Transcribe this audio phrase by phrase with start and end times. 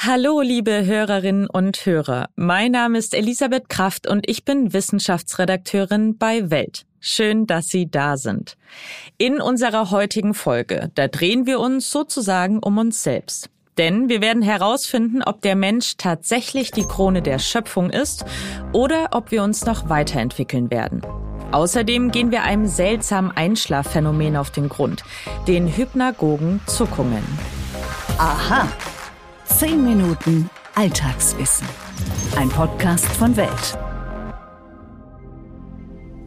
[0.00, 2.28] Hallo, liebe Hörerinnen und Hörer.
[2.36, 6.86] Mein Name ist Elisabeth Kraft und ich bin Wissenschaftsredakteurin bei Welt.
[7.00, 8.56] Schön, dass Sie da sind.
[9.16, 13.50] In unserer heutigen Folge, da drehen wir uns sozusagen um uns selbst.
[13.76, 18.24] Denn wir werden herausfinden, ob der Mensch tatsächlich die Krone der Schöpfung ist
[18.72, 21.02] oder ob wir uns noch weiterentwickeln werden.
[21.50, 25.02] Außerdem gehen wir einem seltsamen Einschlafphänomen auf den Grund,
[25.48, 27.24] den hypnagogen Zuckungen.
[28.16, 28.68] Aha.
[29.58, 31.66] 10 Minuten Alltagswissen.
[32.36, 33.76] Ein Podcast von Welt.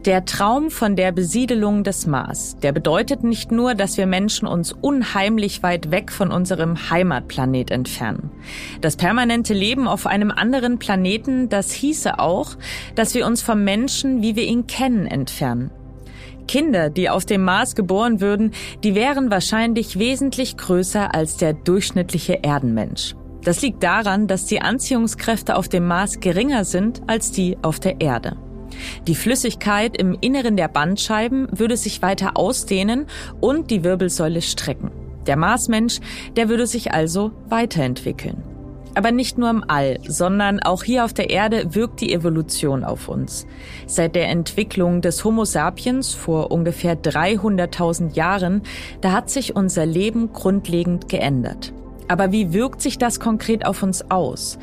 [0.04, 4.72] Der Traum von der Besiedelung des Mars, der bedeutet nicht nur, dass wir Menschen uns
[4.72, 8.30] unheimlich weit weg von unserem Heimatplanet entfernen.
[8.82, 12.56] Das permanente Leben auf einem anderen Planeten, das hieße auch,
[12.96, 15.70] dass wir uns vom Menschen, wie wir ihn kennen, entfernen.
[16.48, 18.50] Kinder, die auf dem Mars geboren würden,
[18.84, 23.14] die wären wahrscheinlich wesentlich größer als der durchschnittliche Erdenmensch.
[23.44, 28.00] Das liegt daran, dass die Anziehungskräfte auf dem Mars geringer sind als die auf der
[28.00, 28.36] Erde.
[29.06, 33.06] Die Flüssigkeit im Inneren der Bandscheiben würde sich weiter ausdehnen
[33.40, 34.90] und die Wirbelsäule strecken.
[35.26, 36.00] Der Marsmensch,
[36.36, 38.42] der würde sich also weiterentwickeln.
[38.94, 43.08] Aber nicht nur im All, sondern auch hier auf der Erde wirkt die Evolution auf
[43.08, 43.46] uns.
[43.86, 48.62] Seit der Entwicklung des Homo sapiens vor ungefähr 300.000 Jahren,
[49.00, 51.72] da hat sich unser Leben grundlegend geändert.
[52.12, 54.58] Aber wie wirkt sich das konkret auf uns aus?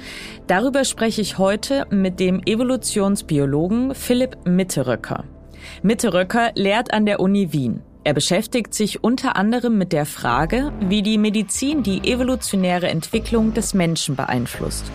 [0.46, 5.24] Darüber spreche ich heute mit dem Evolutionsbiologen Philipp Mitteröcker.
[5.82, 7.82] Mitteröcker lehrt an der Uni Wien.
[8.04, 13.74] Er beschäftigt sich unter anderem mit der Frage, wie die Medizin die evolutionäre Entwicklung des
[13.74, 14.86] Menschen beeinflusst.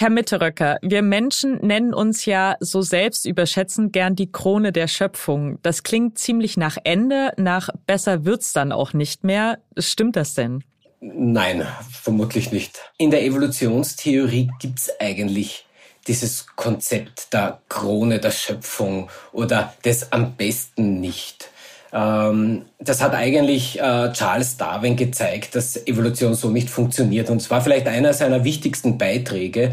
[0.00, 5.58] Herr Mitteröcker, wir Menschen nennen uns ja so selbst überschätzend gern die Krone der Schöpfung.
[5.60, 9.58] Das klingt ziemlich nach Ende, nach besser wird's dann auch nicht mehr.
[9.76, 10.64] Stimmt das denn?
[11.00, 12.80] Nein, vermutlich nicht.
[12.96, 15.66] In der Evolutionstheorie gibt's eigentlich
[16.06, 21.49] dieses Konzept der Krone der Schöpfung oder des am besten nicht.
[21.92, 27.30] Ähm, das hat eigentlich äh, Charles Darwin gezeigt, dass Evolution so nicht funktioniert.
[27.30, 29.72] Und zwar vielleicht einer seiner wichtigsten Beiträge,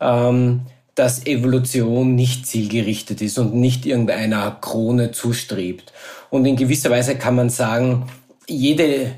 [0.00, 0.62] ähm,
[0.94, 5.92] dass Evolution nicht zielgerichtet ist und nicht irgendeiner Krone zustrebt.
[6.30, 8.08] Und in gewisser Weise kann man sagen,
[8.48, 9.12] jede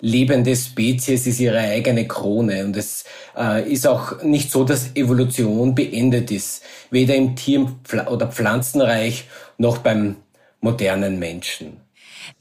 [0.00, 2.64] lebende Spezies ist ihre eigene Krone.
[2.64, 3.04] Und es
[3.36, 6.62] äh, ist auch nicht so, dass Evolution beendet ist.
[6.90, 7.76] Weder im Tier-
[8.10, 9.24] oder Pflanzenreich
[9.58, 10.16] noch beim
[10.60, 11.80] modernen Menschen.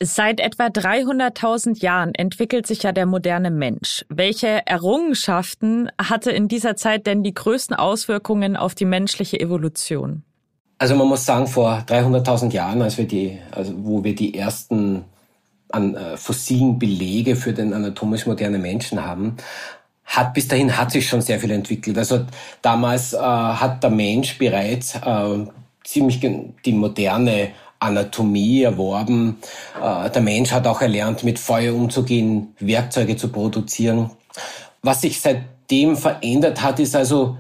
[0.02, 4.06] Seit etwa 300.000 Jahren entwickelt sich ja der moderne Mensch.
[4.09, 10.24] Welche Errungenschaften hatte in dieser Zeit denn die größten Auswirkungen auf die menschliche Evolution?
[10.78, 15.03] Also man muss sagen, vor 300.000 Jahren, als wir die, also wo wir die ersten
[15.72, 19.38] an äh, fossilen Belege für den anatomisch modernen Menschen haben,
[20.06, 21.97] hat bis dahin hat sich schon sehr viel entwickelt.
[21.97, 22.25] Also
[22.62, 25.46] damals äh, hat der Mensch bereits äh,
[25.84, 26.19] ziemlich
[26.66, 29.38] die moderne Anatomie erworben.
[29.81, 34.12] Äh, der Mensch hat auch erlernt, mit Feuer umzugehen, Werkzeuge zu produzieren.
[34.81, 37.38] Was sich seitdem verändert hat, ist also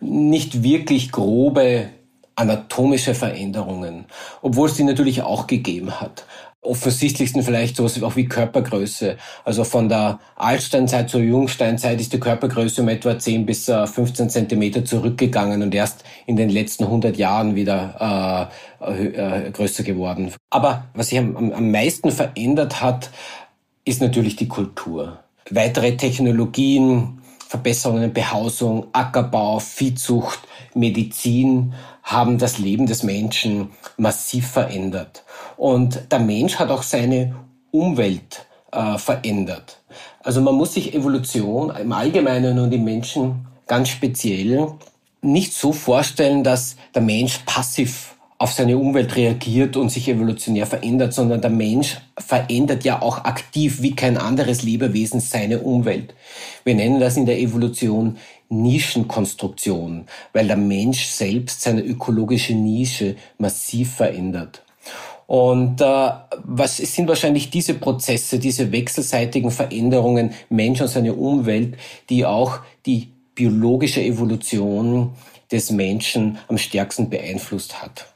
[0.00, 1.88] nicht wirklich grobe
[2.34, 4.04] anatomische Veränderungen,
[4.42, 6.26] obwohl es die natürlich auch gegeben hat
[6.66, 9.16] offensichtlichsten vielleicht sowas auch wie Körpergröße.
[9.44, 14.28] Also von der Altsteinzeit zur Jungsteinzeit ist die Körpergröße um etwa 10 bis 15 äh,
[14.28, 18.50] Zentimeter zurückgegangen und erst in den letzten 100 Jahren wieder
[18.80, 20.32] äh, äh, größer geworden.
[20.50, 23.10] Aber was sich am, am meisten verändert hat,
[23.84, 25.20] ist natürlich die Kultur.
[25.50, 30.40] Weitere Technologien, Verbesserungen in Behausung, Ackerbau, Viehzucht,
[30.74, 35.24] Medizin haben das Leben des Menschen massiv verändert.
[35.56, 37.36] Und der Mensch hat auch seine
[37.70, 39.80] Umwelt äh, verändert.
[40.20, 44.72] Also man muss sich Evolution im Allgemeinen und im Menschen ganz speziell
[45.22, 51.14] nicht so vorstellen, dass der Mensch passiv auf seine Umwelt reagiert und sich evolutionär verändert,
[51.14, 56.14] sondern der Mensch verändert ja auch aktiv wie kein anderes Lebewesen seine Umwelt.
[56.64, 58.18] Wir nennen das in der Evolution
[58.48, 64.62] Nischenkonstruktion, weil der Mensch selbst seine ökologische Nische massiv verändert.
[65.26, 66.10] Und äh,
[66.44, 71.76] was sind wahrscheinlich diese Prozesse, diese wechselseitigen Veränderungen Mensch und seine Umwelt,
[72.08, 75.14] die auch die biologische Evolution
[75.50, 78.06] des Menschen am stärksten beeinflusst hat?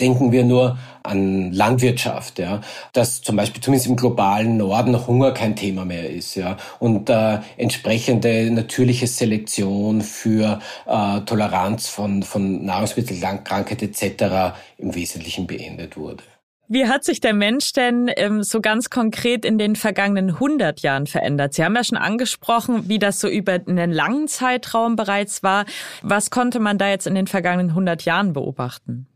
[0.00, 2.62] Denken wir nur an Landwirtschaft, ja,
[2.94, 7.40] dass zum Beispiel zumindest im globalen Norden Hunger kein Thema mehr ist, ja, und äh,
[7.58, 14.56] entsprechende natürliche Selektion für äh, Toleranz von, von Nahrungsmittelkrankheit etc.
[14.78, 16.24] im Wesentlichen beendet wurde.
[16.66, 21.06] Wie hat sich der Mensch denn ähm, so ganz konkret in den vergangenen 100 Jahren
[21.06, 21.52] verändert?
[21.52, 25.66] Sie haben ja schon angesprochen, wie das so über einen langen Zeitraum bereits war.
[26.00, 29.06] Was konnte man da jetzt in den vergangenen 100 Jahren beobachten?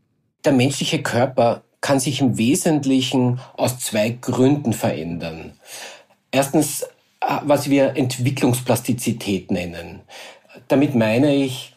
[0.45, 5.53] Der menschliche Körper kann sich im Wesentlichen aus zwei Gründen verändern.
[6.31, 6.83] Erstens,
[7.21, 10.01] äh, was wir Entwicklungsplastizität nennen.
[10.67, 11.75] Damit meine ich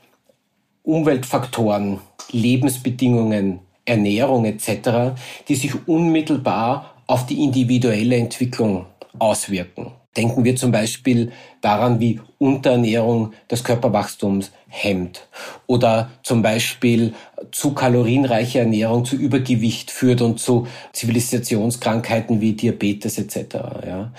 [0.82, 2.00] Umweltfaktoren,
[2.30, 5.14] Lebensbedingungen, Ernährung etc.,
[5.48, 8.86] die sich unmittelbar auf die individuelle Entwicklung
[9.18, 9.92] auswirken.
[10.16, 11.32] Denken wir zum Beispiel
[11.62, 15.26] daran, wie Unterernährung das Körperwachstum hemmt
[15.66, 17.14] oder zum Beispiel
[17.50, 23.54] zu kalorienreiche Ernährung zu Übergewicht führt und zu Zivilisationskrankheiten wie Diabetes etc.
[23.86, 24.12] Ja.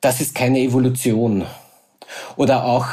[0.00, 1.44] Das ist keine Evolution.
[2.36, 2.86] Oder auch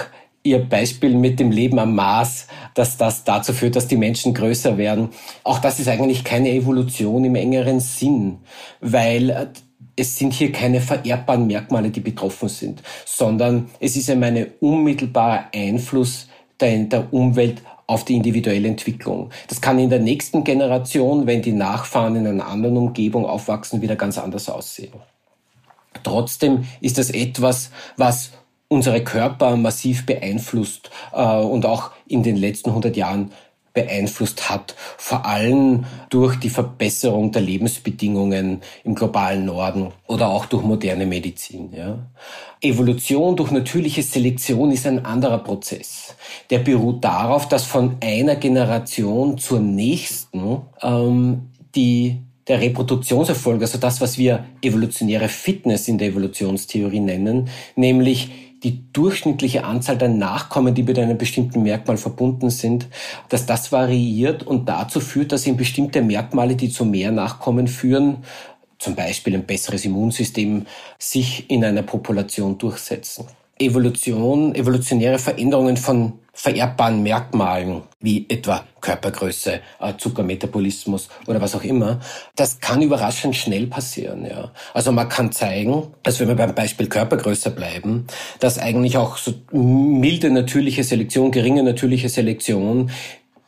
[0.45, 4.77] Ihr Beispiel mit dem Leben am Mars, dass das dazu führt, dass die Menschen größer
[4.77, 5.09] werden.
[5.45, 8.39] Auch das ist eigentlich keine Evolution im engeren Sinn,
[8.81, 9.51] weil
[9.95, 15.45] es sind hier keine vererbbaren Merkmale, die betroffen sind, sondern es ist einmal ein unmittelbarer
[15.53, 16.27] Einfluss
[16.59, 19.29] der, der Umwelt auf die individuelle Entwicklung.
[19.47, 23.95] Das kann in der nächsten Generation, wenn die Nachfahren in einer anderen Umgebung aufwachsen, wieder
[23.95, 24.93] ganz anders aussehen.
[26.01, 28.31] Trotzdem ist das etwas, was
[28.67, 33.31] unsere Körper massiv beeinflusst äh, und auch in den letzten 100 Jahren
[33.73, 40.63] beeinflusst hat, vor allem durch die Verbesserung der Lebensbedingungen im globalen Norden oder auch durch
[40.63, 41.73] moderne Medizin.
[41.73, 41.97] Ja.
[42.61, 46.15] Evolution durch natürliche Selektion ist ein anderer Prozess.
[46.49, 54.01] Der beruht darauf, dass von einer Generation zur nächsten ähm, die der Reproduktionserfolg, also das,
[54.01, 58.31] was wir evolutionäre Fitness in der Evolutionstheorie nennen, nämlich
[58.63, 62.87] die durchschnittliche Anzahl der Nachkommen, die mit einem bestimmten Merkmal verbunden sind,
[63.29, 68.23] dass das variiert und dazu führt, dass eben bestimmte Merkmale, die zu mehr Nachkommen führen,
[68.79, 70.65] zum Beispiel ein besseres Immunsystem,
[70.97, 73.25] sich in einer Population durchsetzen.
[73.59, 81.99] Evolution, evolutionäre Veränderungen von vererbbaren Merkmalen, wie etwa Körpergröße, äh, Zuckermetabolismus oder was auch immer,
[82.35, 84.25] das kann überraschend schnell passieren.
[84.25, 84.51] Ja.
[84.73, 88.07] Also man kann zeigen, dass wenn wir beim Beispiel Körpergröße bleiben,
[88.39, 92.89] dass eigentlich auch so milde natürliche Selektion, geringe natürliche Selektion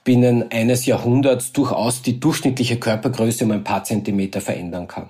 [0.03, 5.07] binnen eines Jahrhunderts durchaus die durchschnittliche Körpergröße um ein paar Zentimeter verändern kann.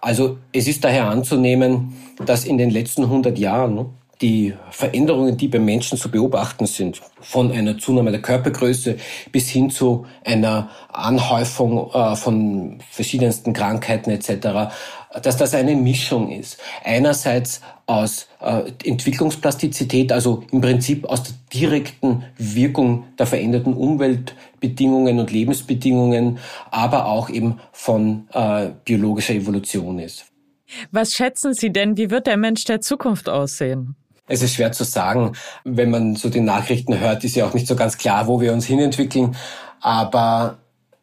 [0.00, 3.90] Also es ist daher anzunehmen, dass in den letzten 100 Jahren
[4.20, 8.96] die Veränderungen, die beim Menschen zu beobachten sind, von einer Zunahme der Körpergröße
[9.30, 14.72] bis hin zu einer Anhäufung äh, von verschiedensten Krankheiten etc.,
[15.22, 16.58] dass das eine Mischung ist.
[16.84, 25.30] Einerseits aus äh, Entwicklungsplastizität, also im Prinzip aus der direkten Wirkung der veränderten Umweltbedingungen und
[25.30, 26.38] Lebensbedingungen,
[26.70, 30.26] aber auch eben von äh, biologischer Evolution ist.
[30.90, 33.94] Was schätzen Sie denn, wie wird der Mensch der Zukunft aussehen?
[34.28, 35.32] Es ist schwer zu sagen.
[35.64, 38.52] Wenn man so die Nachrichten hört, ist ja auch nicht so ganz klar, wo wir
[38.52, 39.36] uns hinentwickeln.
[39.80, 40.58] Aber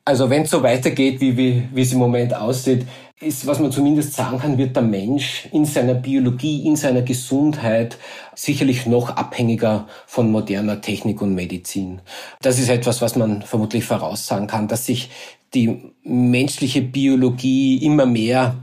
[0.05, 2.85] also wenn es so weitergeht, wie, wie, wie es im Moment aussieht,
[3.21, 7.97] ist, was man zumindest sagen kann, wird der Mensch in seiner Biologie, in seiner Gesundheit
[8.35, 12.01] sicherlich noch abhängiger von moderner Technik und Medizin.
[12.41, 15.09] Das ist etwas, was man vermutlich voraussagen kann, dass sich
[15.53, 18.55] die menschliche Biologie immer mehr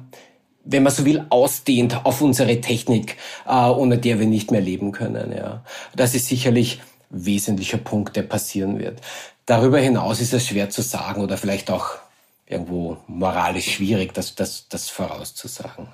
[0.65, 3.17] wenn man so will, ausdehnt auf unsere Technik,
[3.47, 5.33] äh, ohne der wir nicht mehr leben können.
[5.37, 5.65] Ja.
[5.95, 6.81] Das ist sicherlich
[7.11, 9.01] ein wesentlicher Punkt, der passieren wird.
[9.47, 11.97] Darüber hinaus ist es schwer zu sagen oder vielleicht auch
[12.47, 15.89] irgendwo moralisch schwierig, das, das, das vorauszusagen.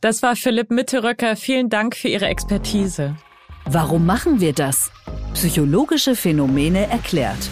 [0.00, 1.36] Das war Philipp Mitteröcker.
[1.36, 3.16] Vielen Dank für Ihre Expertise.
[3.66, 4.90] Warum machen wir das?
[5.34, 7.50] Psychologische Phänomene erklärt.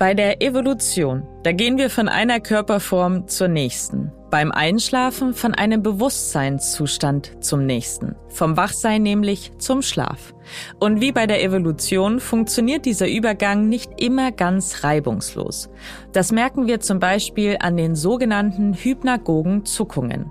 [0.00, 4.10] Bei der Evolution, da gehen wir von einer Körperform zur nächsten.
[4.30, 8.16] Beim Einschlafen von einem Bewusstseinszustand zum nächsten.
[8.30, 10.32] Vom Wachsein nämlich zum Schlaf.
[10.78, 15.68] Und wie bei der Evolution funktioniert dieser Übergang nicht immer ganz reibungslos.
[16.14, 20.30] Das merken wir zum Beispiel an den sogenannten hypnagogen Zuckungen.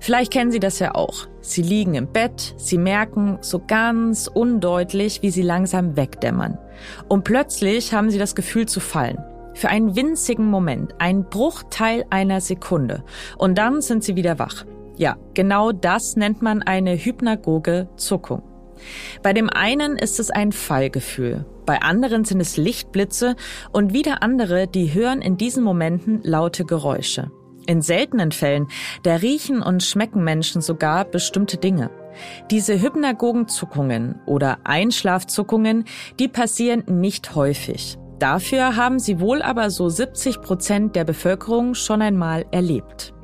[0.00, 1.26] Vielleicht kennen Sie das ja auch.
[1.40, 6.58] Sie liegen im Bett, Sie merken so ganz undeutlich, wie Sie langsam wegdämmern.
[7.08, 9.18] Und plötzlich haben Sie das Gefühl zu fallen.
[9.54, 13.04] Für einen winzigen Moment, ein Bruchteil einer Sekunde.
[13.36, 14.64] Und dann sind Sie wieder wach.
[14.96, 18.42] Ja, genau das nennt man eine hypnagoge Zuckung.
[19.22, 23.36] Bei dem einen ist es ein Fallgefühl, bei anderen sind es Lichtblitze
[23.72, 27.30] und wieder andere, die hören in diesen Momenten laute Geräusche.
[27.70, 28.66] In seltenen Fällen,
[29.04, 31.88] da riechen und schmecken Menschen sogar bestimmte Dinge.
[32.50, 35.84] Diese Hypnagogenzuckungen oder Einschlafzuckungen,
[36.18, 37.96] die passieren nicht häufig.
[38.18, 43.14] Dafür haben sie wohl aber so 70 Prozent der Bevölkerung schon einmal erlebt.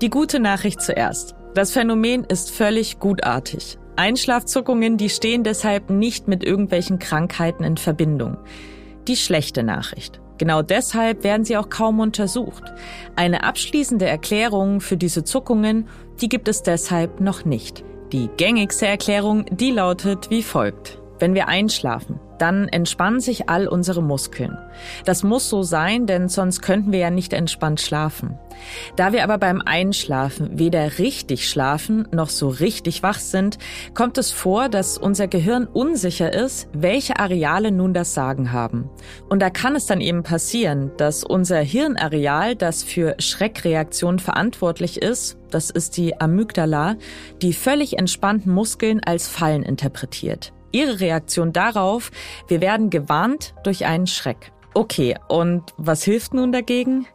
[0.00, 1.34] Die gute Nachricht zuerst.
[1.52, 3.78] Das Phänomen ist völlig gutartig.
[3.96, 8.38] Einschlafzuckungen, die stehen deshalb nicht mit irgendwelchen Krankheiten in Verbindung.
[9.06, 10.22] Die schlechte Nachricht.
[10.38, 12.64] Genau deshalb werden sie auch kaum untersucht.
[13.14, 15.88] Eine abschließende Erklärung für diese Zuckungen,
[16.20, 17.84] die gibt es deshalb noch nicht.
[18.12, 20.98] Die gängigste Erklärung, die lautet wie folgt.
[21.18, 24.58] Wenn wir einschlafen, dann entspannen sich all unsere Muskeln.
[25.04, 28.38] Das muss so sein, denn sonst könnten wir ja nicht entspannt schlafen.
[28.96, 33.58] Da wir aber beim Einschlafen weder richtig schlafen noch so richtig wach sind,
[33.94, 38.88] kommt es vor, dass unser Gehirn unsicher ist, welche Areale nun das Sagen haben.
[39.28, 45.38] Und da kann es dann eben passieren, dass unser Hirnareal, das für Schreckreaktionen verantwortlich ist,
[45.50, 46.96] das ist die Amygdala,
[47.42, 50.52] die völlig entspannten Muskeln als Fallen interpretiert.
[50.76, 52.10] Ihre Reaktion darauf,
[52.48, 54.52] wir werden gewarnt durch einen Schreck.
[54.74, 57.06] Okay, und was hilft nun dagegen?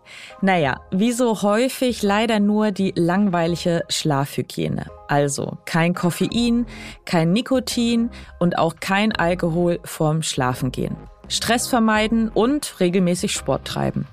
[0.42, 4.88] Naja, wie so häufig leider nur die langweilige Schlafhygiene.
[5.08, 6.66] Also kein Koffein,
[7.06, 10.98] kein Nikotin und auch kein Alkohol vorm Schlafengehen.
[11.28, 14.08] Stress vermeiden und regelmäßig Sport treiben.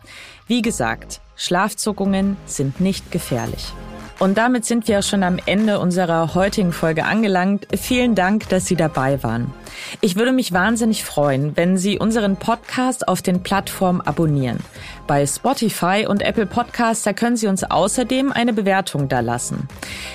[0.47, 3.73] Wie gesagt, Schlafzuckungen sind nicht gefährlich.
[4.18, 7.68] Und damit sind wir schon am Ende unserer heutigen Folge angelangt.
[7.76, 9.52] Vielen Dank, dass Sie dabei waren.
[10.00, 14.58] Ich würde mich wahnsinnig freuen, wenn Sie unseren Podcast auf den Plattformen abonnieren.
[15.06, 19.68] Bei Spotify und Apple Podcasts, da können Sie uns außerdem eine Bewertung da lassen.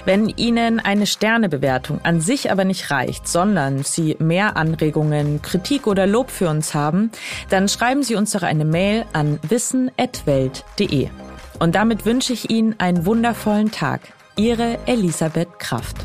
[0.04, 6.08] Wenn Ihnen eine Sternebewertung an sich aber nicht reicht, sondern Sie mehr Anregungen, Kritik oder
[6.08, 7.10] Lob für uns haben,
[7.50, 11.10] dann schreiben Sie uns doch eine Mail an wissen.welt.de.
[11.64, 14.02] Und damit wünsche ich Ihnen einen wundervollen Tag.
[14.36, 15.96] Ihre Elisabeth Kraft.